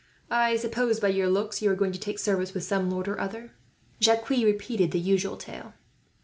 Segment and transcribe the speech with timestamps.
[0.31, 3.19] I suppose, by your looks, you are going to take service with some lord or
[3.19, 3.53] other?"
[3.99, 5.73] Jacques repeated the usual tale.